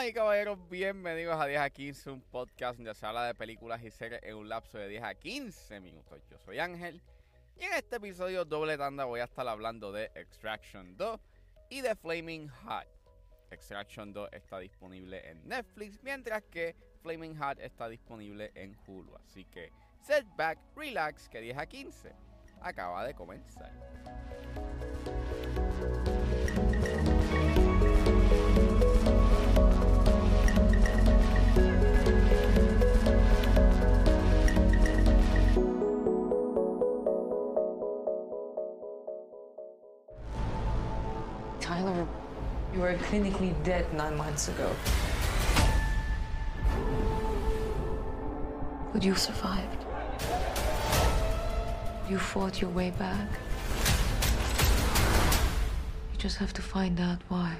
Damas 0.00 0.12
y 0.12 0.14
caballeros, 0.14 0.58
bienvenidos 0.70 1.38
a 1.38 1.44
10 1.44 1.60
a 1.60 1.68
15, 1.68 2.10
un 2.10 2.22
podcast 2.22 2.78
donde 2.78 2.94
se 2.94 3.04
habla 3.04 3.26
de 3.26 3.34
películas 3.34 3.82
y 3.82 3.90
series 3.90 4.22
en 4.22 4.34
un 4.34 4.48
lapso 4.48 4.78
de 4.78 4.88
10 4.88 5.02
a 5.02 5.14
15 5.14 5.78
minutos. 5.80 6.22
Yo 6.30 6.38
soy 6.38 6.58
Ángel 6.58 7.02
y 7.58 7.64
en 7.64 7.74
este 7.74 7.96
episodio 7.96 8.46
doble 8.46 8.78
tanda 8.78 9.04
voy 9.04 9.20
a 9.20 9.24
estar 9.24 9.46
hablando 9.46 9.92
de 9.92 10.10
Extraction 10.14 10.96
2 10.96 11.20
y 11.68 11.82
de 11.82 11.94
Flaming 11.94 12.48
Hot. 12.48 12.86
Extraction 13.50 14.14
2 14.14 14.30
está 14.32 14.58
disponible 14.58 15.20
en 15.28 15.46
Netflix, 15.46 16.02
mientras 16.02 16.44
que 16.44 16.74
Flaming 17.02 17.36
Hot 17.36 17.58
está 17.60 17.86
disponible 17.90 18.52
en 18.54 18.74
Hulu. 18.86 19.14
Así 19.16 19.44
que 19.44 19.70
set 20.00 20.24
back, 20.34 20.58
relax, 20.76 21.28
que 21.28 21.42
10 21.42 21.58
a 21.58 21.66
15 21.66 22.14
acaba 22.62 23.04
de 23.04 23.12
comenzar. 23.12 23.70
Were 42.80 42.94
clinically 42.94 43.52
dead 43.62 43.92
nine 43.92 44.16
months 44.16 44.48
ago. 44.48 44.74
But 48.92 49.02
you 49.02 49.14
survived. 49.14 49.84
You 52.08 52.18
fought 52.18 52.60
your 52.60 52.70
way 52.70 52.90
back. 52.90 53.28
You 56.12 56.18
just 56.18 56.38
have 56.38 56.52
to 56.54 56.62
find 56.62 56.98
out 56.98 57.20
why. 57.28 57.56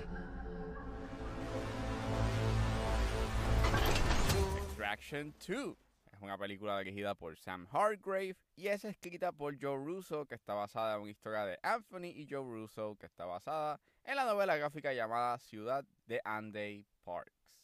Extraction 4.56 5.34
2 5.40 5.77
es 5.77 5.89
una 6.20 6.36
película 6.36 6.78
dirigida 6.78 7.14
por 7.14 7.36
Sam 7.36 7.66
Hargrave 7.70 8.36
y 8.56 8.68
es 8.68 8.84
escrita 8.84 9.32
por 9.32 9.58
Joe 9.60 9.76
Russo, 9.76 10.27
que 10.27 10.34
está 10.34 10.54
basada 10.54 10.96
en 10.96 11.02
una 11.02 11.10
historia 11.10 11.44
de 11.44 11.58
Anthony 11.62 12.12
y 12.14 12.27
Joe 12.28 12.44
Russo, 12.44 12.96
que 12.98 13.06
está 13.06 13.24
basada 13.24 13.80
en 14.04 14.16
la 14.16 14.24
novela 14.24 14.56
gráfica 14.56 14.92
llamada 14.92 15.38
Ciudad 15.38 15.84
de 16.06 16.20
Andy 16.24 16.86
Parks. 17.04 17.60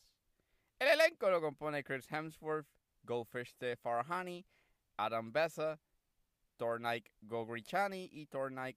El 0.78 0.88
elenco 0.88 1.30
lo 1.30 1.40
compone 1.40 1.84
Chris 1.84 2.10
Hemsworth, 2.10 2.66
Goldfish 3.02 3.54
Farahani, 3.82 4.44
Adam 4.96 5.32
Bessa, 5.32 5.78
Tornaik 6.56 7.10
Gogrichani 7.22 8.08
y 8.12 8.26
Tornaik 8.26 8.76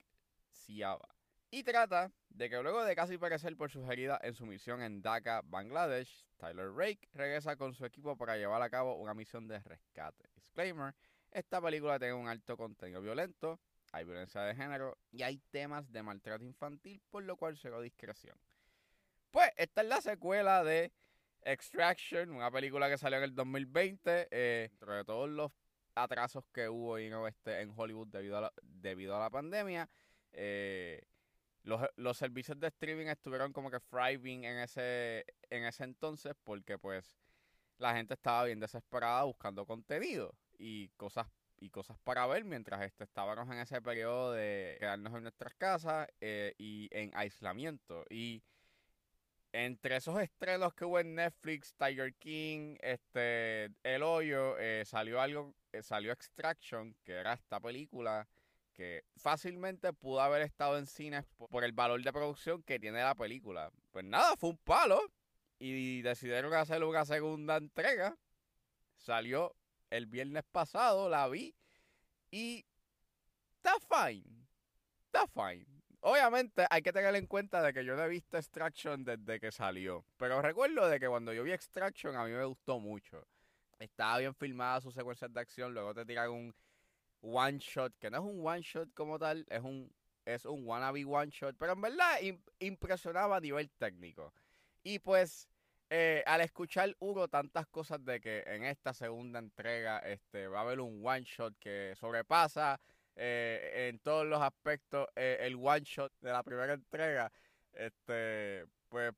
Siava. 0.49 1.18
Y 1.51 1.63
trata 1.63 2.11
de 2.29 2.47
que 2.47 2.61
luego 2.61 2.83
de 2.83 2.95
casi 2.95 3.17
perecer 3.17 3.57
por 3.57 3.71
sus 3.71 3.89
heridas 3.89 4.19
en 4.21 4.35
su 4.35 4.45
misión 4.45 4.83
en 4.83 5.01
Dhaka, 5.01 5.41
Bangladesh, 5.43 6.27
Tyler 6.37 6.71
Rake 6.71 7.09
regresa 7.13 7.55
con 7.55 7.73
su 7.73 7.85
equipo 7.85 8.15
para 8.15 8.37
llevar 8.37 8.61
a 8.61 8.69
cabo 8.69 8.95
una 8.95 9.15
misión 9.15 9.47
de 9.47 9.59
rescate. 9.59 10.29
Disclaimer, 10.35 10.93
esta 11.31 11.59
película 11.59 11.97
tiene 11.97 12.13
un 12.13 12.27
alto 12.27 12.55
contenido 12.55 13.01
violento, 13.01 13.59
hay 13.91 14.05
violencia 14.05 14.41
de 14.41 14.53
género 14.53 14.99
y 15.11 15.23
hay 15.23 15.39
temas 15.49 15.91
de 15.91 16.03
maltrato 16.03 16.45
infantil, 16.45 17.01
por 17.09 17.23
lo 17.23 17.35
cual 17.35 17.57
cero 17.57 17.81
discreción. 17.81 18.37
Pues 19.31 19.49
esta 19.57 19.81
es 19.81 19.87
la 19.87 20.01
secuela 20.01 20.63
de 20.63 20.91
Extraction, 21.41 22.29
una 22.31 22.51
película 22.51 22.89
que 22.89 22.97
salió 22.99 23.17
en 23.17 23.23
el 23.23 23.33
2020, 23.33 24.27
eh, 24.29 24.67
dentro 24.69 24.93
de 24.93 25.03
todos 25.03 25.29
los 25.29 25.51
atrasos 25.95 26.43
que 26.53 26.69
hubo 26.69 26.99
en, 26.99 27.13
este, 27.25 27.61
en 27.61 27.73
Hollywood 27.75 28.07
debido 28.07 28.37
a 28.37 28.41
la, 28.41 28.53
debido 28.61 29.15
a 29.15 29.19
la 29.19 29.29
pandemia. 29.31 29.89
Eh, 30.31 31.01
los, 31.63 31.81
los, 31.95 32.17
servicios 32.17 32.59
de 32.59 32.67
streaming 32.67 33.07
estuvieron 33.07 33.53
como 33.53 33.69
que 33.69 33.79
thriving 33.79 34.45
en 34.45 34.59
ese, 34.59 35.25
en 35.49 35.65
ese 35.65 35.83
entonces 35.83 36.33
porque 36.43 36.77
pues 36.77 37.17
la 37.77 37.95
gente 37.95 38.13
estaba 38.13 38.45
bien 38.45 38.59
desesperada 38.59 39.23
buscando 39.23 39.65
contenido 39.65 40.33
y 40.57 40.89
cosas 40.89 41.27
y 41.61 41.69
cosas 41.69 41.97
para 42.03 42.25
ver 42.27 42.45
mientras 42.45 42.81
este, 42.83 43.03
estábamos 43.03 43.49
en 43.49 43.59
ese 43.59 43.81
periodo 43.81 44.33
de 44.33 44.77
quedarnos 44.79 45.13
en 45.15 45.23
nuestras 45.23 45.53
casas 45.55 46.07
eh, 46.21 46.53
y 46.57 46.87
en 46.91 47.11
aislamiento. 47.15 48.05
Y 48.09 48.43
entre 49.51 49.97
esos 49.97 50.19
estrenos 50.21 50.73
que 50.73 50.85
hubo 50.85 50.99
en 50.99 51.15
Netflix, 51.15 51.73
Tiger 51.75 52.13
King, 52.15 52.77
este, 52.81 53.65
El 53.83 54.03
Hoyo, 54.03 54.57
eh, 54.59 54.83
salió 54.85 55.19
algo, 55.19 55.55
eh, 55.71 55.83
salió 55.83 56.11
Extraction, 56.11 56.95
que 57.03 57.13
era 57.13 57.33
esta 57.33 57.59
película 57.59 58.27
fácilmente 59.17 59.93
pudo 59.93 60.21
haber 60.21 60.41
estado 60.41 60.77
en 60.77 60.85
cines 60.85 61.25
por 61.49 61.63
el 61.63 61.71
valor 61.71 62.01
de 62.03 62.13
producción 62.13 62.63
que 62.63 62.79
tiene 62.79 63.01
la 63.01 63.15
película. 63.15 63.71
Pues 63.91 64.05
nada, 64.05 64.35
fue 64.37 64.51
un 64.51 64.57
palo 64.57 65.01
y 65.59 66.01
decidieron 66.01 66.53
hacer 66.53 66.83
una 66.83 67.05
segunda 67.05 67.57
entrega. 67.57 68.17
Salió 68.97 69.55
el 69.89 70.05
viernes 70.05 70.43
pasado, 70.51 71.09
la 71.09 71.27
vi 71.27 71.55
y 72.31 72.65
está 73.57 73.75
fine. 73.79 74.47
Está 75.05 75.27
fine. 75.27 75.65
Obviamente 76.01 76.65
hay 76.69 76.81
que 76.81 76.93
tener 76.93 77.13
en 77.15 77.27
cuenta 77.27 77.61
de 77.61 77.73
que 77.73 77.83
yo 77.83 77.95
no 77.95 78.03
he 78.03 78.07
visto 78.07 78.37
Extraction 78.37 79.03
desde 79.03 79.39
que 79.39 79.51
salió. 79.51 80.05
Pero 80.17 80.41
recuerdo 80.41 80.87
de 80.87 80.99
que 80.99 81.07
cuando 81.07 81.33
yo 81.33 81.43
vi 81.43 81.51
Extraction 81.51 82.15
a 82.15 82.23
mí 82.23 82.31
me 82.31 82.45
gustó 82.45 82.79
mucho. 82.79 83.25
Estaba 83.79 84.19
bien 84.19 84.33
filmada 84.35 84.81
sus 84.81 84.93
secuencias 84.93 85.33
de 85.33 85.39
acción. 85.39 85.73
Luego 85.73 85.93
te 85.93 86.05
tiran 86.05 86.29
un 86.29 86.55
one 87.21 87.59
shot, 87.59 87.93
que 87.99 88.09
no 88.09 88.17
es 88.17 88.23
un 88.23 88.45
one 88.45 88.61
shot 88.61 88.93
como 88.93 89.19
tal, 89.19 89.45
es 89.49 89.61
un, 89.61 89.91
es 90.25 90.45
un 90.45 90.65
wannabe 90.65 91.05
one 91.05 91.31
shot. 91.31 91.55
Pero 91.57 91.73
en 91.73 91.81
verdad 91.81 92.19
impresionaba 92.59 93.37
a 93.37 93.39
nivel 93.39 93.69
técnico. 93.71 94.33
Y 94.83 94.99
pues 94.99 95.49
eh, 95.89 96.23
al 96.27 96.41
escuchar 96.41 96.95
Hugo 96.99 97.27
tantas 97.27 97.65
cosas 97.67 98.03
de 98.05 98.21
que 98.21 98.43
en 98.45 98.63
esta 98.63 98.93
segunda 98.93 99.39
entrega 99.39 99.99
este, 99.99 100.47
va 100.47 100.59
a 100.59 100.61
haber 100.61 100.79
un 100.81 101.05
one 101.05 101.23
shot 101.23 101.57
que 101.59 101.95
sobrepasa 101.95 102.79
eh, 103.15 103.89
en 103.89 103.97
todos 103.99 104.25
los 104.25 104.39
aspectos 104.39 105.07
eh, 105.15 105.37
el 105.41 105.55
one 105.55 105.81
shot 105.81 106.13
de 106.21 106.31
la 106.31 106.43
primera 106.43 106.73
entrega, 106.73 107.31
este, 107.73 108.65
pues 108.87 109.13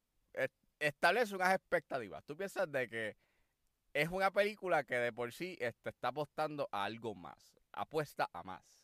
establece 0.79 1.35
unas 1.35 1.53
expectativas. 1.53 2.23
Tú 2.23 2.35
piensas 2.37 2.71
de 2.71 2.87
que 2.87 3.17
es 3.93 4.09
una 4.09 4.31
película 4.31 4.83
que 4.85 4.95
de 4.95 5.11
por 5.11 5.33
sí 5.33 5.57
este, 5.59 5.89
está 5.89 6.07
apostando 6.07 6.69
a 6.71 6.85
algo 6.85 7.13
más, 7.13 7.60
apuesta 7.73 8.29
a 8.33 8.43
más. 8.43 8.83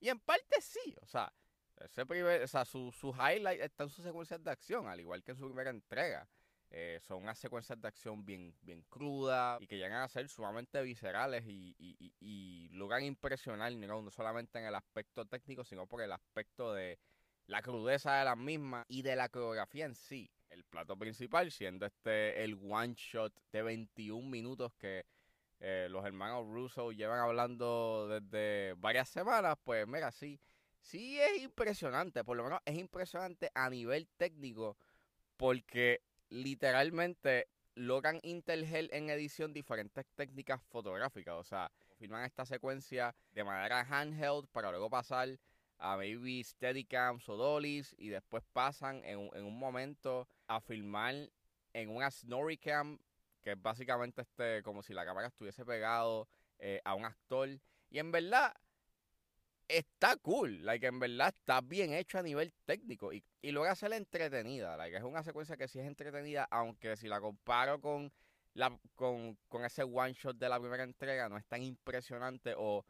Y 0.00 0.08
en 0.08 0.18
parte 0.20 0.60
sí, 0.60 0.94
o 1.00 1.06
sea, 1.06 1.32
ese 1.76 2.06
primer, 2.06 2.42
o 2.42 2.46
sea 2.46 2.64
su, 2.64 2.92
su 2.92 3.10
highlight 3.10 3.60
está 3.60 3.84
en 3.84 3.90
sus 3.90 4.04
secuencias 4.04 4.42
de 4.42 4.50
acción, 4.50 4.86
al 4.86 5.00
igual 5.00 5.22
que 5.22 5.32
en 5.32 5.38
su 5.38 5.46
primera 5.46 5.70
entrega. 5.70 6.28
Eh, 6.76 6.98
son 7.02 7.22
unas 7.22 7.38
secuencias 7.38 7.80
de 7.80 7.86
acción 7.86 8.24
bien, 8.24 8.52
bien 8.60 8.82
crudas 8.88 9.62
y 9.62 9.66
que 9.68 9.76
llegan 9.76 10.02
a 10.02 10.08
ser 10.08 10.28
sumamente 10.28 10.82
viscerales 10.82 11.44
y, 11.46 11.76
y, 11.78 12.12
y, 12.18 12.68
logran 12.70 13.04
impresionar 13.04 13.72
no 13.72 14.10
solamente 14.10 14.58
en 14.58 14.64
el 14.64 14.74
aspecto 14.74 15.24
técnico, 15.24 15.62
sino 15.62 15.86
por 15.86 16.02
el 16.02 16.10
aspecto 16.10 16.74
de 16.74 16.98
la 17.46 17.62
crudeza 17.62 18.16
de 18.16 18.24
las 18.24 18.36
mismas 18.36 18.84
y 18.88 19.02
de 19.02 19.14
la 19.14 19.28
coreografía 19.28 19.84
en 19.86 19.94
sí. 19.94 20.28
El 20.50 20.64
plato 20.64 20.96
principal 20.96 21.52
siendo 21.52 21.86
este 21.86 22.42
el 22.42 22.58
one 22.68 22.94
shot 22.96 23.32
de 23.52 23.62
21 23.62 24.28
minutos 24.28 24.74
que 24.74 25.06
eh, 25.60 25.88
los 25.90 26.04
hermanos 26.04 26.46
Russo 26.46 26.92
llevan 26.92 27.20
hablando 27.20 28.08
desde 28.08 28.74
varias 28.74 29.08
semanas, 29.08 29.56
pues 29.64 29.86
mira, 29.86 30.10
sí, 30.10 30.40
sí 30.80 31.20
es 31.20 31.42
impresionante, 31.42 32.24
por 32.24 32.36
lo 32.36 32.44
menos 32.44 32.60
es 32.64 32.76
impresionante 32.78 33.50
a 33.54 33.70
nivel 33.70 34.08
técnico 34.16 34.76
porque 35.36 36.02
literalmente 36.28 37.48
logran 37.74 38.20
intergel 38.22 38.88
en 38.92 39.10
edición 39.10 39.52
diferentes 39.52 40.06
técnicas 40.14 40.62
fotográficas. 40.62 41.34
O 41.34 41.44
sea, 41.44 41.70
filman 41.98 42.24
esta 42.24 42.46
secuencia 42.46 43.14
de 43.32 43.44
manera 43.44 43.80
handheld 43.80 44.48
para 44.48 44.70
luego 44.70 44.90
pasar 44.90 45.38
a 45.78 45.96
maybe 45.96 46.42
steadicams 46.42 47.28
o 47.28 47.36
dollies 47.36 47.94
y 47.98 48.08
después 48.08 48.44
pasan 48.52 49.02
en, 49.04 49.18
un 49.18 49.58
momento 49.58 50.28
a 50.46 50.60
filmar 50.60 51.14
en 51.72 51.88
una 51.90 52.10
snoricam 52.10 52.98
que 53.44 53.54
básicamente 53.54 54.22
este 54.22 54.62
como 54.62 54.82
si 54.82 54.94
la 54.94 55.04
cámara 55.04 55.28
estuviese 55.28 55.64
pegado 55.64 56.26
eh, 56.58 56.80
a 56.84 56.94
un 56.94 57.04
actor. 57.04 57.48
Y 57.90 57.98
en 57.98 58.10
verdad 58.10 58.54
está 59.68 60.16
cool, 60.16 60.64
like, 60.64 60.86
en 60.86 60.98
verdad 60.98 61.28
está 61.28 61.60
bien 61.60 61.92
hecho 61.92 62.18
a 62.18 62.22
nivel 62.22 62.52
técnico 62.64 63.12
y, 63.12 63.22
y 63.40 63.52
logra 63.52 63.72
hacerla 63.72 63.96
entretenida, 63.96 64.76
like, 64.76 64.96
es 64.96 65.02
una 65.02 65.22
secuencia 65.22 65.56
que 65.56 65.68
sí 65.68 65.78
es 65.78 65.86
entretenida, 65.86 66.46
aunque 66.50 66.96
si 66.96 67.06
la 67.08 67.20
comparo 67.20 67.80
con, 67.80 68.12
la, 68.54 68.78
con, 68.94 69.36
con 69.48 69.64
ese 69.64 69.82
one 69.84 70.12
shot 70.12 70.36
de 70.36 70.48
la 70.48 70.60
primera 70.60 70.82
entrega 70.82 71.28
no 71.28 71.38
es 71.38 71.46
tan 71.46 71.62
impresionante 71.62 72.54
o 72.56 72.84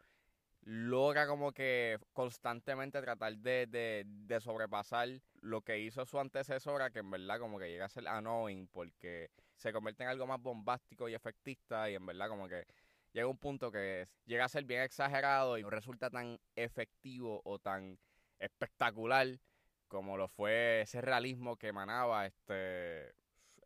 logra 0.61 1.27
como 1.27 1.51
que 1.51 1.99
constantemente 2.11 3.01
tratar 3.01 3.37
de, 3.37 3.67
de, 3.67 4.03
de 4.05 4.41
sobrepasar 4.41 5.09
lo 5.45 5.61
que 5.61 5.79
hizo 5.79 6.05
su 6.05 6.19
antecesora, 6.19 6.89
que 6.91 6.99
en 6.99 7.11
verdad 7.11 7.39
como 7.39 7.59
que 7.59 7.69
llega 7.69 7.85
a 7.85 7.89
ser 7.89 8.07
annoying 8.07 8.67
porque 8.67 9.29
se 9.55 9.71
convierte 9.71 10.03
en 10.03 10.09
algo 10.09 10.25
más 10.27 10.41
bombástico 10.41 11.07
y 11.07 11.13
efectista 11.13 11.89
y 11.89 11.95
en 11.95 12.05
verdad 12.05 12.27
como 12.29 12.47
que 12.47 12.65
llega 13.13 13.27
un 13.27 13.37
punto 13.37 13.71
que 13.71 14.07
llega 14.25 14.45
a 14.45 14.49
ser 14.49 14.65
bien 14.65 14.81
exagerado 14.81 15.57
y 15.57 15.61
no 15.63 15.69
resulta 15.69 16.09
tan 16.09 16.39
efectivo 16.55 17.41
o 17.45 17.59
tan 17.59 17.97
espectacular 18.39 19.39
como 19.87 20.17
lo 20.17 20.27
fue 20.27 20.81
ese 20.81 20.99
realismo 21.01 21.57
que 21.57 21.67
emanaba 21.67 22.25
este 22.25 23.13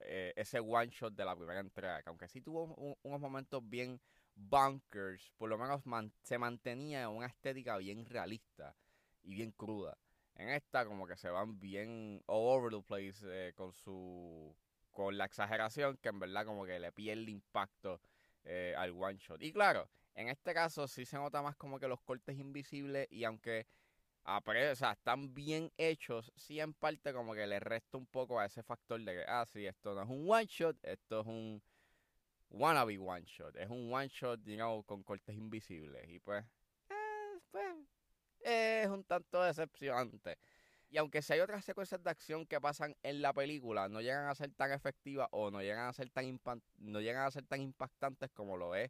eh, 0.02 0.34
ese 0.36 0.60
one 0.60 0.90
shot 0.90 1.14
de 1.14 1.26
la 1.26 1.36
primera 1.36 1.60
entrega, 1.60 2.02
que 2.04 2.10
aunque 2.10 2.28
sí 2.28 2.42
tuvo 2.42 2.64
un- 2.76 2.96
unos 3.04 3.20
momentos 3.20 3.68
bien 3.68 4.00
bunkers, 4.36 5.32
por 5.38 5.50
lo 5.50 5.58
menos 5.58 5.82
se 6.24 6.38
mantenía 6.38 7.04
en 7.04 7.10
una 7.10 7.28
estética 7.28 7.78
bien 7.78 8.06
realista 8.06 8.76
y 9.24 9.34
bien 9.36 9.52
cruda. 9.52 9.98
En 10.40 10.48
esta 10.50 10.86
como 10.86 11.06
que 11.06 11.18
se 11.18 11.30
van 11.30 11.60
bien 11.60 12.24
all 12.26 12.58
over 12.58 12.72
the 12.72 12.82
place 12.82 13.26
eh, 13.26 13.54
con 13.54 13.74
su 13.74 14.56
con 14.90 15.18
la 15.18 15.26
exageración 15.26 15.98
que 15.98 16.10
en 16.10 16.20
verdad 16.20 16.46
como 16.46 16.66
que 16.66 16.80
le 16.80 16.92
pierde 16.94 17.30
impacto 17.30 18.00
eh, 18.46 18.74
al 18.78 18.92
one 18.92 19.18
shot. 19.18 19.42
Y 19.44 19.52
claro, 19.52 19.90
en 20.16 20.30
este 20.30 20.54
caso 20.54 20.88
sí 20.88 21.06
se 21.06 21.18
nota 21.18 21.42
más 21.42 21.58
como 21.58 21.78
que 21.78 21.90
los 21.90 22.00
cortes 22.02 22.38
invisibles 22.38 23.08
y 23.12 23.26
aunque 23.26 23.68
apre- 24.24 24.72
o 24.72 24.76
sea, 24.76 24.94
están 24.94 25.34
bien 25.34 25.72
hechos, 25.78 26.32
sí 26.38 26.60
en 26.62 26.74
parte 26.74 27.14
como 27.14 27.34
que 27.34 27.46
le 27.46 27.60
resta 27.60 27.98
un 27.98 28.06
poco 28.08 28.40
a 28.40 28.46
ese 28.46 28.64
factor 28.64 29.02
de 29.02 29.14
que, 29.14 29.26
ah, 29.28 29.46
sí, 29.46 29.66
esto 29.66 29.94
no 29.94 30.04
es 30.04 30.10
un 30.10 30.30
one 30.30 30.46
shot, 30.46 30.78
esto 30.84 31.22
es 31.22 31.28
un 31.28 31.62
wannabe 32.50 32.98
one 32.98 33.26
shot, 33.26 33.56
es 33.58 33.70
un 33.70 33.94
one 33.94 34.08
shot, 34.08 34.40
you 34.46 34.84
con 34.86 35.04
cortes 35.04 35.36
invisibles. 35.36 36.08
Y 36.10 36.20
pues, 36.20 36.46
eh, 36.90 37.40
pues, 37.52 37.76
es 38.44 38.88
un 38.88 39.04
tanto 39.04 39.42
decepcionante. 39.44 40.38
Y 40.92 40.98
aunque 40.98 41.22
si 41.22 41.34
hay 41.34 41.40
otras 41.40 41.64
secuencias 41.64 42.04
de 42.04 42.10
acción 42.10 42.48
que 42.48 42.60
pasan 42.60 42.96
en 43.04 43.22
la 43.22 43.32
película, 43.32 43.88
no 43.88 44.02
llegan 44.02 44.28
a 44.28 44.36
ser 44.36 44.52
tan 44.54 44.72
efectivas 44.72 45.28
o 45.32 45.52
no 45.52 45.62
llegan 45.62 45.88
a 45.88 45.94
ser 45.94 46.10
tan 46.10 46.40
no 46.78 47.00
llegan 47.00 47.26
a 47.26 47.32
ser 47.32 47.46
tan 47.46 47.62
impactantes 47.62 48.32
como 48.32 48.58
lo 48.58 48.74
es 48.74 48.90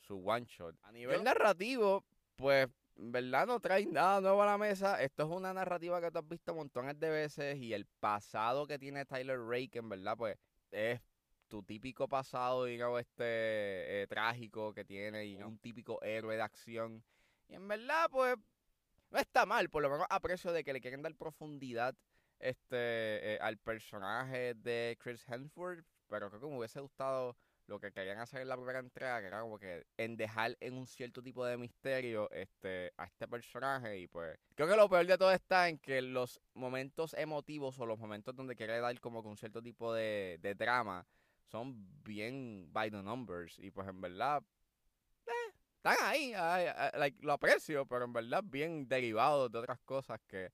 su 0.00 0.26
one 0.26 0.46
shot. 0.46 0.74
A 0.82 0.92
nivel 0.92 1.22
narrativo, 1.22 2.04
pues 2.36 2.68
en 2.96 3.12
verdad 3.12 3.46
no 3.46 3.60
trae 3.60 3.84
nada 3.84 4.22
nuevo 4.22 4.42
a 4.42 4.46
la 4.46 4.56
mesa. 4.56 5.02
Esto 5.02 5.24
es 5.24 5.28
una 5.28 5.52
narrativa 5.52 6.00
que 6.00 6.10
tú 6.10 6.18
has 6.18 6.28
visto 6.28 6.54
montones 6.54 6.98
de 6.98 7.10
veces 7.10 7.58
y 7.58 7.74
el 7.74 7.84
pasado 7.84 8.66
que 8.66 8.78
tiene 8.78 9.04
Tyler 9.04 9.38
Rake, 9.38 9.78
en 9.78 9.90
verdad, 9.90 10.16
pues 10.16 10.38
es 10.70 11.00
tu 11.48 11.62
típico 11.62 12.08
pasado, 12.08 12.64
digamos, 12.64 13.00
este 13.00 14.02
eh, 14.02 14.06
trágico 14.08 14.72
que 14.72 14.84
tiene 14.84 15.26
y 15.26 15.42
un 15.42 15.58
típico 15.58 16.02
héroe 16.02 16.36
de 16.36 16.42
acción. 16.42 17.04
Y 17.48 17.54
en 17.54 17.68
verdad, 17.68 18.08
pues 18.10 18.36
no 19.10 19.18
está 19.18 19.46
mal, 19.46 19.68
por 19.70 19.82
lo 19.82 19.90
menos 19.90 20.06
aprecio 20.10 20.52
de 20.52 20.64
que 20.64 20.72
le 20.72 20.80
quieren 20.80 21.02
dar 21.02 21.14
profundidad 21.14 21.94
este 22.38 23.34
eh, 23.34 23.38
al 23.40 23.58
personaje 23.58 24.54
de 24.54 24.96
Chris 25.00 25.24
Hemsworth, 25.28 25.84
pero 26.08 26.28
creo 26.28 26.40
que 26.40 26.46
me 26.48 26.58
hubiese 26.58 26.80
gustado 26.80 27.36
lo 27.66 27.80
que 27.80 27.92
querían 27.92 28.18
hacer 28.18 28.42
en 28.42 28.48
la 28.48 28.56
primera 28.56 28.78
entrega, 28.78 29.20
que 29.20 29.26
era 29.26 29.40
como 29.40 29.58
que 29.58 29.84
en 29.96 30.16
dejar 30.16 30.56
en 30.60 30.74
un 30.74 30.86
cierto 30.86 31.22
tipo 31.22 31.44
de 31.44 31.56
misterio 31.56 32.30
este 32.30 32.92
a 32.96 33.04
este 33.04 33.26
personaje 33.26 33.98
y 33.98 34.06
pues 34.06 34.38
creo 34.54 34.68
que 34.68 34.76
lo 34.76 34.88
peor 34.88 35.06
de 35.06 35.18
todo 35.18 35.32
está 35.32 35.68
en 35.68 35.78
que 35.78 36.00
los 36.00 36.40
momentos 36.54 37.14
emotivos 37.14 37.78
o 37.80 37.86
los 37.86 37.98
momentos 37.98 38.34
donde 38.36 38.54
quiere 38.54 38.78
dar 38.78 38.98
como 39.00 39.22
que 39.22 39.28
un 39.28 39.36
cierto 39.36 39.62
tipo 39.62 39.92
de, 39.92 40.38
drama 40.56 41.06
son 41.44 42.02
bien 42.02 42.72
by 42.72 42.90
the 42.90 43.02
numbers 43.02 43.58
y 43.58 43.70
pues 43.70 43.88
en 43.88 44.00
verdad 44.00 44.42
están 45.90 46.08
ahí, 46.08 47.12
lo 47.20 47.32
aprecio, 47.32 47.86
pero 47.86 48.04
en 48.04 48.12
verdad 48.12 48.42
bien 48.44 48.88
derivados 48.88 49.50
de 49.50 49.58
otras 49.58 49.78
cosas 49.80 50.20
que 50.26 50.52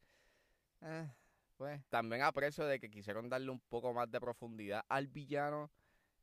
eh, 0.82 1.08
pues 1.56 1.84
también 1.88 2.22
aprecio 2.22 2.66
de 2.66 2.80
que 2.80 2.90
quisieron 2.90 3.28
darle 3.28 3.50
un 3.50 3.60
poco 3.60 3.92
más 3.92 4.10
de 4.10 4.20
profundidad 4.20 4.84
al 4.88 5.06
villano. 5.06 5.70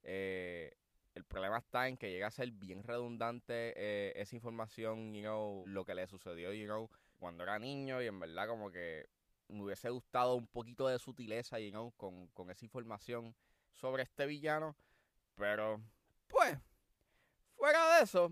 Eh, 0.03 0.75
el 1.15 1.23
problema 1.23 1.57
está 1.57 1.87
en 1.87 1.97
que 1.97 2.11
llega 2.11 2.27
a 2.27 2.31
ser 2.31 2.51
bien 2.51 2.83
redundante 2.83 3.73
eh, 3.75 4.13
esa 4.15 4.35
información, 4.35 5.13
you 5.13 5.21
know, 5.21 5.63
lo 5.65 5.85
que 5.85 5.95
le 5.95 6.07
sucedió, 6.07 6.53
you 6.53 6.65
know, 6.65 6.89
cuando 7.17 7.43
era 7.43 7.57
niño 7.57 8.01
y 8.01 8.07
en 8.07 8.19
verdad 8.19 8.47
como 8.47 8.71
que 8.71 9.09
me 9.47 9.63
hubiese 9.63 9.89
gustado 9.89 10.35
un 10.35 10.47
poquito 10.47 10.87
de 10.87 10.99
sutileza, 10.99 11.59
you 11.59 11.71
know, 11.71 11.91
con, 11.97 12.27
con 12.27 12.51
esa 12.51 12.65
información 12.65 13.35
sobre 13.73 14.03
este 14.03 14.25
villano, 14.25 14.75
pero 15.35 15.81
pues, 16.27 16.57
fuera 17.55 17.97
de 17.97 18.03
eso, 18.03 18.31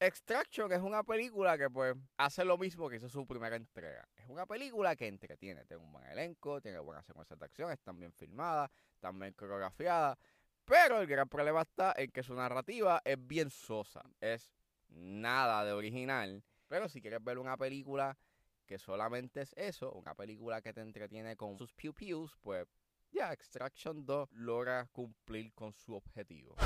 Extraction 0.00 0.72
es 0.72 0.80
una 0.80 1.02
película 1.04 1.56
que 1.56 1.70
pues 1.70 1.94
hace 2.16 2.44
lo 2.44 2.58
mismo 2.58 2.88
que 2.88 2.96
hizo 2.96 3.08
su 3.08 3.26
primera 3.26 3.56
entrega. 3.56 4.06
Es 4.16 4.28
una 4.28 4.44
película 4.44 4.96
que 4.96 5.06
entretiene, 5.06 5.64
tiene 5.64 5.82
un 5.82 5.92
buen 5.92 6.04
elenco, 6.06 6.60
tiene 6.60 6.78
buenas 6.78 7.06
secuencias 7.06 7.38
de 7.38 7.44
acción, 7.44 7.70
están 7.70 7.98
bien 7.98 8.12
filmadas, 8.12 8.70
están 8.94 9.18
bien 9.18 9.32
coreografiadas, 9.32 10.18
pero 10.64 11.00
el 11.00 11.06
gran 11.06 11.28
problema 11.28 11.62
está 11.62 11.94
en 11.96 12.10
que 12.10 12.22
su 12.22 12.34
narrativa 12.34 13.00
es 13.04 13.16
bien 13.24 13.50
sosa, 13.50 14.02
es 14.20 14.52
nada 14.88 15.64
de 15.64 15.72
original. 15.72 16.42
Pero 16.68 16.88
si 16.88 17.00
quieres 17.00 17.22
ver 17.22 17.38
una 17.38 17.56
película 17.56 18.18
que 18.66 18.78
solamente 18.78 19.42
es 19.42 19.52
eso, 19.56 19.92
una 19.92 20.14
película 20.14 20.60
que 20.60 20.72
te 20.72 20.80
entretiene 20.80 21.36
con 21.36 21.56
sus 21.56 21.72
pew 21.72 21.92
pews, 21.92 22.36
pues 22.40 22.66
ya 23.10 23.32
Extraction 23.32 24.04
2 24.04 24.32
logra 24.32 24.88
cumplir 24.92 25.52
con 25.54 25.72
su 25.72 25.94
objetivo. 25.94 26.56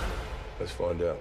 Let's 0.61 0.73
find 0.73 1.01
out. 1.03 1.21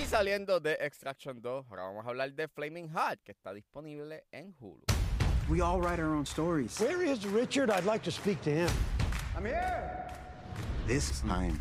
Y 0.00 0.06
saliendo 0.06 0.60
de 0.60 0.78
Extraction 0.80 1.42
2, 1.42 1.66
ahora 1.68 1.82
vamos 1.82 2.06
a 2.06 2.08
hablar 2.08 2.32
de 2.32 2.48
Flaming 2.48 2.88
Hot, 2.94 3.18
que 3.22 3.32
está 3.32 3.52
disponible 3.52 4.24
en 4.32 4.54
Hulu. 4.58 4.82
We 5.50 5.60
all 5.60 5.80
write 5.80 6.00
our 6.00 6.14
own 6.14 6.24
stories. 6.24 6.78
Where 6.80 7.02
is 7.02 7.26
Richard? 7.26 7.70
I'd 7.70 7.84
like 7.84 8.02
to 8.04 8.10
speak 8.10 8.40
to 8.42 8.50
him. 8.50 8.70
I'm 9.36 9.44
here. 9.44 10.10
This 10.86 11.20
time. 11.20 11.60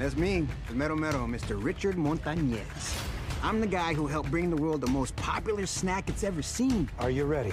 That's 0.00 0.16
me, 0.16 0.46
the 0.66 0.74
Mero 0.74 0.96
Mero, 0.96 1.26
Mr. 1.26 1.62
Richard 1.62 1.96
Montañez. 1.96 2.96
I'm 3.42 3.60
the 3.60 3.66
guy 3.66 3.92
who 3.92 4.06
helped 4.06 4.30
bring 4.30 4.48
the 4.48 4.56
world 4.56 4.80
the 4.80 4.90
most 4.90 5.14
popular 5.16 5.66
snack 5.66 6.08
it's 6.08 6.24
ever 6.24 6.40
seen. 6.40 6.88
Are 7.00 7.10
you 7.10 7.26
ready? 7.26 7.52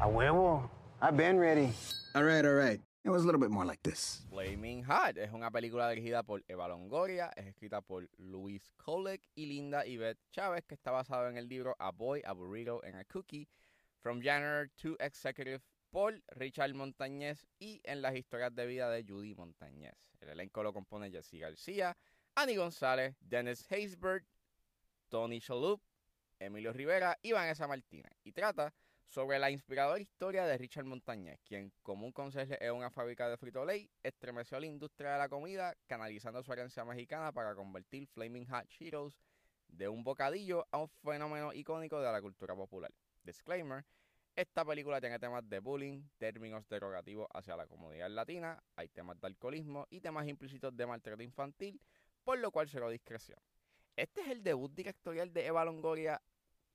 A 0.00 0.06
huevo. 0.06 0.68
I've 1.00 1.16
been 1.16 1.38
ready. 1.38 1.72
All 2.16 2.24
right, 2.24 2.44
all 2.44 2.54
right. 2.54 2.80
It 3.04 3.10
was 3.10 3.22
a 3.22 3.26
little 3.26 3.40
bit 3.40 3.52
more 3.52 3.64
like 3.64 3.80
this. 3.84 4.22
Flaming 4.28 4.82
Hot 4.82 5.18
es 5.18 5.30
una 5.32 5.52
película 5.52 5.88
dirigida 5.88 6.24
por 6.24 6.40
Eva 6.48 6.66
Longoria, 6.66 7.30
es 7.36 7.46
escrita 7.46 7.80
por 7.80 8.08
Luis 8.18 8.72
Kolek 8.76 9.20
y 9.36 9.46
Linda 9.46 9.86
Yvette 9.86 10.18
Chávez, 10.32 10.64
que 10.68 10.74
está 10.74 10.90
basado 10.90 11.28
en 11.28 11.36
el 11.36 11.48
libro 11.48 11.76
A 11.78 11.92
Boy, 11.92 12.22
a 12.26 12.34
Burrito 12.34 12.80
and 12.84 12.96
a 12.96 13.04
Cookie, 13.04 13.46
From 14.02 14.20
Janitor 14.20 14.68
to 14.82 14.96
Executive 14.98 15.60
por 15.92 16.22
Richard 16.28 16.72
Montañez 16.74 17.46
y 17.58 17.82
en 17.84 18.00
las 18.00 18.16
historias 18.16 18.54
de 18.54 18.66
vida 18.66 18.90
de 18.90 19.04
Judy 19.04 19.34
Montañez. 19.34 19.94
El 20.20 20.30
elenco 20.30 20.62
lo 20.62 20.72
compone 20.72 21.10
Jesse 21.10 21.34
García, 21.34 21.94
Annie 22.34 22.56
González, 22.56 23.14
Dennis 23.20 23.70
Haysbert, 23.70 24.26
Tony 25.10 25.38
Shalhoub, 25.38 25.82
Emilio 26.38 26.72
Rivera 26.72 27.18
y 27.20 27.32
Vanessa 27.32 27.68
Martínez. 27.68 28.10
Y 28.24 28.32
trata 28.32 28.72
sobre 29.06 29.38
la 29.38 29.50
inspiradora 29.50 30.00
historia 30.00 30.46
de 30.46 30.56
Richard 30.56 30.86
Montañez, 30.86 31.38
quien, 31.44 31.70
como 31.82 32.06
un 32.06 32.12
conserje 32.12 32.56
en 32.64 32.72
una 32.72 32.90
fábrica 32.90 33.28
de 33.28 33.36
Frito-Lay, 33.36 33.90
estremeció 34.02 34.58
la 34.58 34.66
industria 34.66 35.12
de 35.12 35.18
la 35.18 35.28
comida, 35.28 35.76
canalizando 35.86 36.42
su 36.42 36.54
herencia 36.54 36.86
mexicana 36.86 37.32
para 37.32 37.54
convertir 37.54 38.06
Flaming 38.06 38.46
Hot 38.46 38.66
Cheetos 38.68 39.20
de 39.68 39.88
un 39.88 40.02
bocadillo 40.02 40.66
a 40.70 40.78
un 40.78 40.88
fenómeno 40.88 41.52
icónico 41.52 42.00
de 42.00 42.10
la 42.10 42.22
cultura 42.22 42.54
popular. 42.54 42.90
Disclaimer, 43.24 43.84
esta 44.34 44.64
película 44.64 45.00
tiene 45.00 45.18
temas 45.18 45.48
de 45.48 45.58
bullying, 45.60 46.02
términos 46.18 46.68
derogativos 46.68 47.26
hacia 47.32 47.56
la 47.56 47.66
comunidad 47.66 48.10
latina, 48.10 48.62
hay 48.76 48.88
temas 48.88 49.20
de 49.20 49.26
alcoholismo 49.26 49.86
y 49.90 50.00
temas 50.00 50.26
implícitos 50.26 50.76
de 50.76 50.86
maltrato 50.86 51.22
infantil, 51.22 51.80
por 52.24 52.38
lo 52.38 52.50
cual 52.50 52.68
será 52.68 52.88
discreción. 52.88 53.38
Este 53.96 54.22
es 54.22 54.28
el 54.28 54.42
debut 54.42 54.72
directorial 54.72 55.32
de 55.32 55.46
Eva 55.46 55.64
Longoria 55.64 56.20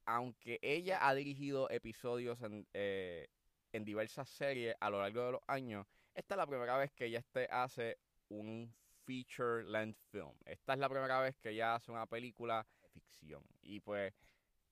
aunque 0.08 0.58
ella 0.62 1.06
ha 1.06 1.14
dirigido 1.14 1.70
episodios 1.70 2.42
en, 2.42 2.66
eh, 2.74 3.28
en 3.74 3.84
diversas 3.84 4.30
series 4.30 4.74
a 4.80 4.90
lo 4.90 5.00
largo 5.00 5.26
de 5.26 5.32
los 5.34 5.42
años, 5.48 5.86
esta 6.16 6.34
es 6.34 6.38
la 6.38 6.48
primera 6.48 6.78
vez 6.78 6.92
que 6.94 7.06
ella 7.06 7.20
este 7.20 7.48
hace 7.52 8.00
un 8.30 8.74
feature 9.06 9.64
length 9.66 10.00
film. 10.12 10.34
Esta 10.46 10.74
es 10.74 10.80
la 10.80 10.90
primera 10.90 11.20
vez 11.20 11.38
que 11.38 11.50
ella 11.50 11.76
hace 11.76 11.92
una 11.92 12.08
película 12.08 12.66
de 12.82 12.90
ficción. 12.90 13.44
Y 13.62 13.82
pues 13.82 14.14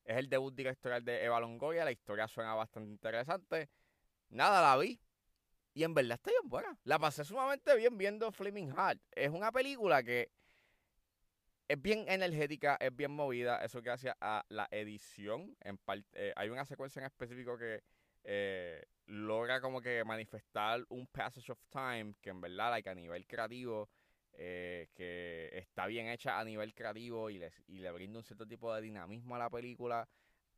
es 0.05 0.17
el 0.17 0.29
debut 0.29 0.55
directorial 0.55 1.03
de 1.03 1.23
Eva 1.23 1.39
Longoria. 1.39 1.83
La 1.83 1.91
historia 1.91 2.27
suena 2.27 2.53
bastante 2.53 2.89
interesante. 2.89 3.69
Nada, 4.29 4.61
la 4.61 4.77
vi. 4.77 4.99
Y 5.73 5.83
en 5.83 5.93
verdad 5.93 6.13
está 6.13 6.31
bien 6.31 6.49
buena. 6.49 6.77
La 6.83 6.99
pasé 6.99 7.25
sumamente 7.25 7.75
bien 7.75 7.97
viendo 7.97 8.31
Flaming 8.31 8.71
Hot. 8.71 8.97
Es 9.11 9.29
una 9.29 9.51
película 9.51 10.03
que 10.03 10.31
es 11.67 11.81
bien 11.81 12.05
energética, 12.07 12.77
es 12.79 12.95
bien 12.95 13.11
movida. 13.11 13.57
Eso 13.63 13.81
gracias 13.81 14.15
a 14.21 14.45
la 14.49 14.67
edición. 14.71 15.55
En 15.59 15.77
parte, 15.77 16.07
eh, 16.13 16.33
hay 16.35 16.49
una 16.49 16.65
secuencia 16.65 17.01
en 17.01 17.07
específico 17.07 17.57
que 17.57 17.83
eh, 18.23 18.83
logra 19.07 19.59
como 19.59 19.81
que 19.81 20.03
manifestar 20.03 20.85
un 20.89 21.07
passage 21.07 21.51
of 21.51 21.59
time 21.69 22.15
que 22.21 22.29
en 22.29 22.41
verdad, 22.41 22.69
like, 22.69 22.89
a 22.89 22.95
nivel 22.95 23.27
creativo, 23.27 23.89
eh, 24.37 24.89
que 24.93 25.49
está 25.57 25.85
bien 25.87 26.07
hecha 26.07 26.39
a 26.39 26.43
nivel 26.43 26.73
creativo 26.73 27.29
y, 27.29 27.37
les, 27.39 27.53
y 27.67 27.79
le 27.79 27.91
brinda 27.91 28.19
un 28.19 28.23
cierto 28.23 28.45
tipo 28.45 28.73
de 28.73 28.81
dinamismo 28.81 29.35
a 29.35 29.39
la 29.39 29.49
película. 29.49 30.07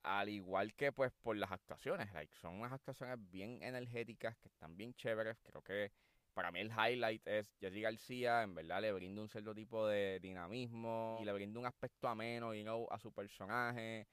al 0.04 0.30
igual 0.30 0.74
que 0.74 0.92
pues 0.92 1.12
por 1.22 1.36
las 1.38 1.52
actuaciones, 1.52 2.12
like, 2.14 2.34
son 2.36 2.56
unas 2.60 2.72
actuaciones 2.72 3.18
bien 3.30 3.62
energéticas 3.62 4.38
que 4.38 4.48
están 4.50 4.78
bien 4.78 4.94
chéveres, 4.94 5.38
creo 5.44 5.62
que 5.62 5.92
para 6.34 6.52
mí 6.52 6.60
el 6.60 6.72
highlight 6.72 7.26
es 7.28 7.56
Jesse 7.60 7.82
García, 7.82 8.44
en 8.44 8.54
verdad 8.56 8.80
le 8.82 8.92
brinda 8.94 9.22
un 9.22 9.28
cierto 9.28 9.54
tipo 9.56 9.88
de 9.88 10.20
dinamismo 10.20 11.18
y 11.20 11.26
le 11.26 11.34
brinda 11.34 11.60
un 11.60 11.66
aspecto 11.66 12.08
ameno 12.08 12.54
you 12.54 12.64
know, 12.64 12.88
a 12.92 13.00
su 13.00 13.12
personaje 13.12 14.08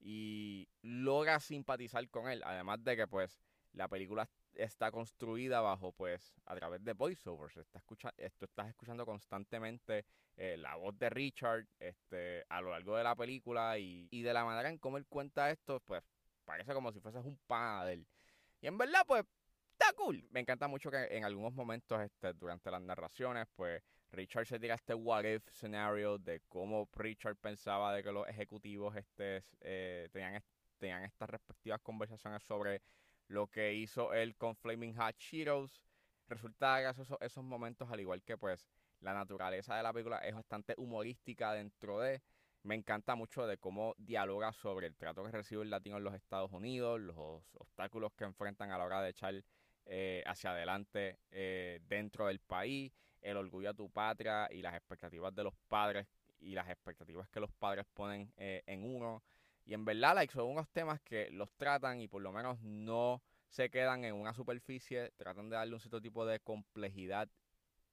y 0.00 0.68
logra 0.82 1.40
simpatizar 1.40 2.08
con 2.08 2.28
él, 2.28 2.42
además 2.44 2.82
de 2.82 2.96
que 2.96 3.06
pues 3.06 3.40
la 3.72 3.88
película 3.88 4.28
está 4.58 4.90
construida 4.90 5.60
bajo 5.60 5.92
pues 5.92 6.34
a 6.46 6.54
través 6.56 6.84
de 6.84 6.92
voiceovers, 6.92 7.56
está 7.56 7.78
escucha 7.78 8.12
esto 8.16 8.44
estás 8.44 8.68
escuchando 8.68 9.06
constantemente 9.06 10.04
eh, 10.36 10.56
la 10.58 10.74
voz 10.76 10.98
de 10.98 11.08
Richard 11.08 11.66
este 11.78 12.44
a 12.48 12.60
lo 12.60 12.70
largo 12.70 12.96
de 12.96 13.04
la 13.04 13.14
película 13.14 13.78
y, 13.78 14.08
y 14.10 14.22
de 14.22 14.32
la 14.32 14.44
manera 14.44 14.68
en 14.68 14.78
cómo 14.78 14.98
él 14.98 15.06
cuenta 15.06 15.50
esto 15.50 15.80
pues 15.80 16.02
parece 16.44 16.72
como 16.74 16.90
si 16.92 17.00
fueses 17.00 17.24
un 17.24 17.38
pana 17.46 17.84
de 17.84 17.92
él. 17.94 18.06
Y 18.60 18.66
en 18.66 18.78
verdad 18.78 19.02
pues 19.06 19.24
está 19.78 19.92
cool. 19.92 20.26
Me 20.30 20.40
encanta 20.40 20.66
mucho 20.66 20.90
que 20.90 21.06
en 21.10 21.24
algunos 21.24 21.52
momentos 21.52 22.00
este, 22.00 22.32
durante 22.32 22.70
las 22.70 22.82
narraciones, 22.82 23.46
pues 23.54 23.82
Richard 24.10 24.46
se 24.46 24.58
tira 24.58 24.74
este 24.74 24.94
what 24.94 25.24
if 25.24 25.46
scenario 25.52 26.18
de 26.18 26.40
cómo 26.48 26.88
Richard 26.94 27.36
pensaba 27.36 27.94
de 27.94 28.02
que 28.02 28.10
los 28.10 28.26
ejecutivos 28.26 28.96
este, 28.96 29.42
eh, 29.60 30.08
tenían, 30.10 30.42
tenían 30.78 31.04
estas 31.04 31.30
respectivas 31.30 31.80
conversaciones 31.80 32.42
sobre 32.42 32.82
lo 33.28 33.46
que 33.46 33.74
hizo 33.74 34.12
él 34.12 34.36
con 34.36 34.56
Flaming 34.56 34.96
Hot 34.96 35.16
Cheetos. 35.16 35.82
Resulta 36.28 36.82
que 36.82 36.90
esos, 36.90 37.16
esos 37.20 37.44
momentos, 37.44 37.90
al 37.90 38.00
igual 38.00 38.22
que 38.22 38.36
pues 38.36 38.68
la 39.00 39.14
naturaleza 39.14 39.76
de 39.76 39.82
la 39.82 39.92
película 39.92 40.18
es 40.18 40.34
bastante 40.34 40.74
humorística 40.76 41.52
dentro 41.52 42.00
de... 42.00 42.22
Me 42.64 42.74
encanta 42.74 43.14
mucho 43.14 43.46
de 43.46 43.56
cómo 43.56 43.94
dialoga 43.98 44.52
sobre 44.52 44.88
el 44.88 44.96
trato 44.96 45.22
que 45.22 45.30
recibe 45.30 45.62
el 45.62 45.70
latino 45.70 45.96
en 45.96 46.04
los 46.04 46.14
Estados 46.14 46.50
Unidos, 46.52 47.00
los 47.00 47.16
obstáculos 47.54 48.12
que 48.14 48.24
enfrentan 48.24 48.72
a 48.72 48.78
la 48.78 48.84
hora 48.84 49.00
de 49.00 49.10
echar 49.10 49.44
eh, 49.86 50.22
hacia 50.26 50.50
adelante 50.50 51.18
eh, 51.30 51.80
dentro 51.88 52.26
del 52.26 52.40
país, 52.40 52.92
el 53.22 53.36
orgullo 53.36 53.70
a 53.70 53.74
tu 53.74 53.88
patria 53.88 54.48
y 54.50 54.60
las 54.60 54.74
expectativas 54.74 55.34
de 55.34 55.44
los 55.44 55.54
padres 55.68 56.06
y 56.40 56.54
las 56.54 56.68
expectativas 56.68 57.28
que 57.28 57.40
los 57.40 57.50
padres 57.52 57.86
ponen 57.94 58.32
eh, 58.36 58.62
en 58.66 58.84
uno. 58.84 59.22
Y 59.68 59.74
en 59.74 59.84
verdad, 59.84 60.14
like, 60.14 60.32
son 60.32 60.46
unos 60.46 60.66
temas 60.70 60.98
que 61.02 61.30
los 61.30 61.52
tratan 61.58 62.00
y 62.00 62.08
por 62.08 62.22
lo 62.22 62.32
menos 62.32 62.58
no 62.62 63.22
se 63.50 63.68
quedan 63.68 64.02
en 64.02 64.14
una 64.14 64.32
superficie, 64.32 65.12
tratan 65.18 65.50
de 65.50 65.56
darle 65.56 65.74
un 65.74 65.80
cierto 65.80 66.00
tipo 66.00 66.24
de 66.24 66.40
complejidad 66.40 67.28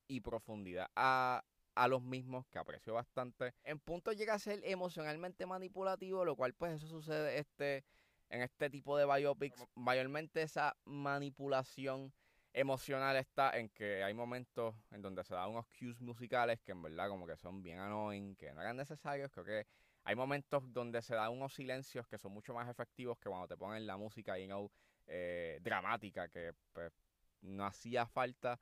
y 0.08 0.22
profundidad 0.22 0.90
a, 0.96 1.44
a 1.76 1.88
los 1.90 2.02
mismos, 2.02 2.48
que 2.48 2.60
aprecio 2.60 2.94
bastante. 2.94 3.54
En 3.66 3.78
punto 3.80 4.14
llega 4.14 4.36
a 4.36 4.40
ser 4.40 4.62
emocionalmente 4.64 5.46
manipulativo, 5.46 6.24
lo 6.24 6.38
cual 6.38 6.54
pues 6.54 6.76
eso 6.76 6.88
sucede 6.88 7.40
este 7.40 7.84
en 8.30 8.42
este 8.42 8.70
tipo 8.70 8.98
de 8.98 9.06
biopics, 9.06 9.62
mayormente 9.76 10.42
esa 10.44 10.78
manipulación 10.86 12.14
emocional 12.56 13.18
está 13.18 13.58
en 13.58 13.70
que 13.70 14.02
hay 14.02 14.14
momentos 14.14 14.74
en 14.92 15.02
donde 15.02 15.24
se 15.26 15.36
dan 15.36 15.50
unos 15.50 15.66
cues 15.78 16.00
musicales 16.00 16.62
que 16.62 16.72
en 16.72 16.82
verdad 16.82 17.10
como 17.10 17.28
que 17.28 17.36
son 17.36 17.62
bien 17.62 17.80
annoying, 17.80 18.36
que 18.36 18.54
no 18.54 18.62
eran 18.62 18.78
necesarios, 18.78 19.30
creo 19.32 19.46
que 19.46 19.68
hay 20.06 20.16
momentos 20.16 20.64
donde 20.72 21.02
se 21.02 21.16
dan 21.16 21.32
unos 21.32 21.54
silencios 21.54 22.08
que 22.08 22.18
son 22.18 22.32
mucho 22.32 22.54
más 22.54 22.70
efectivos 22.70 23.18
que 23.20 23.28
cuando 23.28 23.48
te 23.48 23.58
ponen 23.58 23.86
la 23.86 23.98
música, 23.98 24.40
you 24.40 24.46
know, 24.46 24.72
eh, 25.08 25.60
dramática, 25.62 26.30
que 26.30 26.54
pues, 26.72 26.94
no 27.42 27.66
hacía 27.66 28.06
falta. 28.06 28.60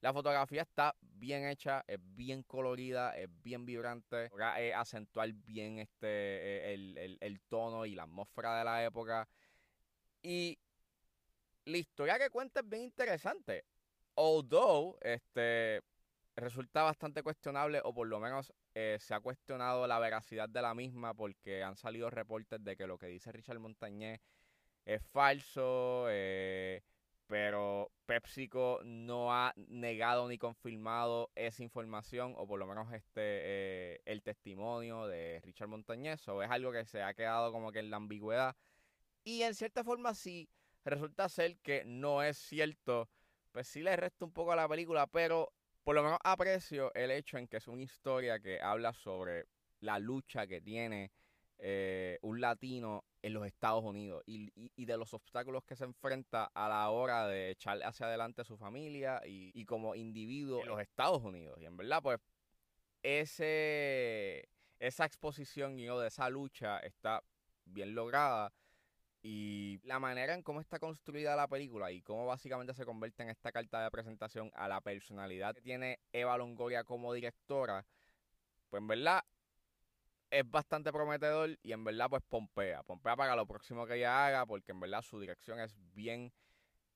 La 0.00 0.12
fotografía 0.12 0.62
está 0.62 0.94
bien 1.00 1.46
hecha, 1.46 1.84
es 1.86 2.00
bien 2.02 2.42
colorida, 2.42 3.16
es 3.16 3.28
bien 3.42 3.64
vibrante. 3.64 4.28
Logra 4.30 4.60
eh, 4.60 4.74
acentuar 4.74 5.32
bien 5.32 5.78
este 5.78 6.06
eh, 6.08 6.74
el, 6.74 7.18
el, 7.20 7.40
tono 7.42 7.86
y 7.86 7.94
la 7.94 8.02
atmósfera 8.02 8.58
de 8.58 8.64
la 8.64 8.84
época. 8.84 9.28
Y 10.20 10.58
la 11.64 11.78
historia 11.78 12.18
que 12.18 12.30
cuenta 12.30 12.60
es 12.60 12.68
bien 12.68 12.82
interesante. 12.82 13.64
Although, 14.14 14.98
este 15.00 15.82
resulta 16.34 16.82
bastante 16.82 17.22
cuestionable, 17.22 17.80
o 17.84 17.92
por 17.92 18.06
lo 18.06 18.18
menos 18.18 18.52
eh, 18.74 18.96
se 19.00 19.14
ha 19.14 19.20
cuestionado 19.20 19.86
la 19.86 19.98
veracidad 19.98 20.48
de 20.48 20.62
la 20.62 20.74
misma, 20.74 21.14
porque 21.14 21.62
han 21.62 21.76
salido 21.76 22.10
reportes 22.10 22.62
de 22.64 22.76
que 22.76 22.86
lo 22.86 22.98
que 22.98 23.06
dice 23.06 23.32
Richard 23.32 23.58
Montañez 23.58 24.20
es 24.84 25.02
falso. 25.12 26.06
Eh, 26.08 26.82
pero 27.32 27.90
PepsiCo 28.04 28.80
no 28.84 29.32
ha 29.32 29.54
negado 29.56 30.28
ni 30.28 30.36
confirmado 30.36 31.30
esa 31.34 31.62
información, 31.62 32.34
o 32.36 32.46
por 32.46 32.58
lo 32.58 32.66
menos 32.66 32.92
este 32.92 33.22
eh, 33.22 34.02
el 34.04 34.22
testimonio 34.22 35.06
de 35.06 35.40
Richard 35.42 35.68
Montañez, 35.68 36.28
o 36.28 36.42
es 36.42 36.50
algo 36.50 36.72
que 36.72 36.84
se 36.84 37.02
ha 37.02 37.14
quedado 37.14 37.50
como 37.50 37.72
que 37.72 37.78
en 37.78 37.90
la 37.90 37.96
ambigüedad. 37.96 38.54
Y 39.24 39.42
en 39.42 39.54
cierta 39.54 39.82
forma, 39.82 40.12
si 40.12 40.50
resulta 40.84 41.28
ser 41.28 41.58
que 41.58 41.84
no 41.84 42.22
es 42.22 42.36
cierto, 42.36 43.08
pues 43.52 43.68
sí 43.68 43.82
le 43.82 43.96
resta 43.96 44.24
un 44.24 44.32
poco 44.32 44.52
a 44.52 44.56
la 44.56 44.68
película, 44.68 45.06
pero 45.06 45.52
por 45.82 45.94
lo 45.94 46.02
menos 46.02 46.18
aprecio 46.22 46.92
el 46.94 47.10
hecho 47.10 47.38
en 47.38 47.48
que 47.48 47.56
es 47.58 47.68
una 47.68 47.82
historia 47.82 48.38
que 48.40 48.60
habla 48.60 48.92
sobre 48.92 49.46
la 49.80 49.98
lucha 49.98 50.46
que 50.46 50.60
tiene 50.60 51.10
eh, 51.58 52.18
un 52.22 52.40
latino 52.40 53.04
en 53.22 53.34
los 53.34 53.46
Estados 53.46 53.84
Unidos 53.84 54.22
y, 54.26 54.50
de 54.84 54.96
los 54.96 55.14
obstáculos 55.14 55.62
que 55.64 55.76
se 55.76 55.84
enfrenta 55.84 56.50
a 56.54 56.68
la 56.68 56.90
hora 56.90 57.28
de 57.28 57.50
echar 57.50 57.80
hacia 57.84 58.06
adelante 58.06 58.42
a 58.42 58.44
su 58.44 58.56
familia 58.56 59.20
y, 59.24 59.64
como 59.64 59.94
individuo 59.94 60.60
en 60.60 60.68
los 60.68 60.80
Estados 60.80 61.22
Unidos. 61.22 61.60
Y 61.60 61.66
en 61.66 61.76
verdad, 61.76 62.02
pues, 62.02 62.18
ese, 63.02 64.48
esa 64.80 65.04
exposición 65.04 65.78
y 65.78 65.86
de 65.86 66.06
esa 66.08 66.28
lucha 66.30 66.78
está 66.80 67.22
bien 67.64 67.94
lograda. 67.94 68.52
Y 69.22 69.80
la 69.84 70.00
manera 70.00 70.34
en 70.34 70.42
cómo 70.42 70.60
está 70.60 70.80
construida 70.80 71.36
la 71.36 71.46
película 71.46 71.92
y 71.92 72.02
cómo 72.02 72.26
básicamente 72.26 72.74
se 72.74 72.84
convierte 72.84 73.22
en 73.22 73.28
esta 73.28 73.52
carta 73.52 73.82
de 73.82 73.90
presentación 73.90 74.50
a 74.54 74.66
la 74.66 74.80
personalidad 74.80 75.54
que 75.54 75.62
tiene 75.62 76.00
Eva 76.12 76.36
Longoria 76.36 76.82
como 76.82 77.12
directora, 77.14 77.86
pues 78.68 78.80
en 78.80 78.88
verdad 78.88 79.22
es 80.32 80.50
bastante 80.50 80.90
prometedor 80.90 81.56
y 81.62 81.72
en 81.72 81.84
verdad 81.84 82.08
pues 82.10 82.22
pompea. 82.28 82.82
Pompea 82.82 83.14
para 83.14 83.36
lo 83.36 83.46
próximo 83.46 83.86
que 83.86 83.96
ella 83.96 84.26
haga 84.26 84.44
porque 84.44 84.72
en 84.72 84.80
verdad 84.80 85.02
su 85.02 85.20
dirección 85.20 85.60
es 85.60 85.76
bien, 85.94 86.32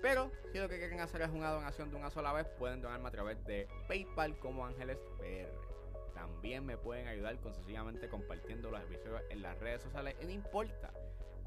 Pero 0.00 0.30
si 0.52 0.58
lo 0.58 0.68
que 0.68 0.78
quieren 0.78 1.00
hacer 1.00 1.22
es 1.22 1.30
una 1.30 1.50
donación 1.50 1.90
de 1.90 1.96
una 1.96 2.10
sola 2.10 2.32
vez, 2.32 2.46
pueden 2.58 2.80
donarme 2.80 3.08
a 3.08 3.10
través 3.10 3.44
de 3.44 3.68
PayPal 3.88 4.38
como 4.38 4.64
Ángeles 4.64 4.98
PR. 5.18 5.50
También 6.14 6.64
me 6.64 6.76
pueden 6.76 7.06
ayudar 7.08 7.38
con 7.38 7.52
compartiendo 8.10 8.70
los 8.70 8.80
episodios 8.82 9.22
en 9.30 9.42
las 9.42 9.58
redes 9.58 9.82
sociales. 9.82 10.16
Y 10.20 10.24
no 10.24 10.30
importa 10.32 10.92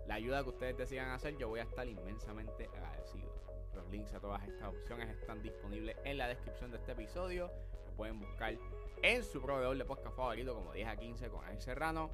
la 0.07 0.15
ayuda 0.15 0.43
que 0.43 0.49
ustedes 0.49 0.77
decidan 0.77 1.09
hacer, 1.11 1.37
yo 1.37 1.49
voy 1.49 1.59
a 1.59 1.63
estar 1.63 1.87
inmensamente 1.87 2.69
agradecido. 2.73 3.31
Los 3.73 3.89
links 3.89 4.13
a 4.13 4.19
todas 4.19 4.43
estas 4.47 4.69
opciones 4.69 5.09
están 5.09 5.41
disponibles 5.41 5.95
en 6.03 6.17
la 6.17 6.27
descripción 6.27 6.71
de 6.71 6.77
este 6.77 6.91
episodio. 6.91 7.51
Lo 7.85 7.93
pueden 7.95 8.19
buscar 8.19 8.57
en 9.01 9.23
su 9.23 9.41
proveedor 9.41 9.77
de 9.77 9.85
podcast 9.85 10.15
favorito 10.15 10.53
como 10.53 10.73
10 10.73 10.87
a 10.87 10.97
15 10.97 11.29
con 11.29 11.43
Ángel 11.45 11.61
Serrano. 11.61 12.11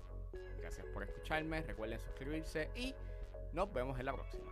Gracias 0.60 0.86
por 0.88 1.04
escucharme. 1.04 1.62
Recuerden 1.62 2.00
suscribirse 2.00 2.70
y 2.76 2.94
nos 3.54 3.72
vemos 3.74 4.00
en 4.00 4.06
la 4.06 4.14
próxima. 4.14 4.52